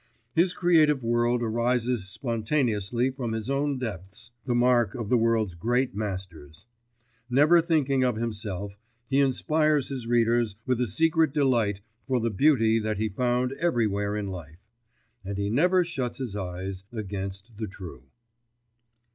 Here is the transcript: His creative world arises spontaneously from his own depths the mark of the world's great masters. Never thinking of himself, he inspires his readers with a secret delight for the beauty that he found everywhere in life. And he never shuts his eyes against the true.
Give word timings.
His 0.33 0.55
creative 0.55 1.03
world 1.03 1.43
arises 1.43 2.09
spontaneously 2.09 3.11
from 3.11 3.33
his 3.33 3.51
own 3.51 3.77
depths 3.77 4.31
the 4.45 4.55
mark 4.55 4.95
of 4.95 5.09
the 5.09 5.17
world's 5.19 5.53
great 5.53 5.93
masters. 5.93 6.65
Never 7.29 7.61
thinking 7.61 8.03
of 8.03 8.15
himself, 8.15 8.79
he 9.07 9.19
inspires 9.19 9.89
his 9.89 10.07
readers 10.07 10.55
with 10.65 10.81
a 10.81 10.87
secret 10.87 11.35
delight 11.35 11.81
for 12.07 12.19
the 12.19 12.31
beauty 12.31 12.79
that 12.79 12.97
he 12.97 13.09
found 13.09 13.51
everywhere 13.59 14.15
in 14.15 14.25
life. 14.25 14.65
And 15.23 15.37
he 15.37 15.51
never 15.51 15.85
shuts 15.85 16.17
his 16.17 16.35
eyes 16.35 16.83
against 16.91 17.57
the 17.57 17.67
true. 17.67 18.01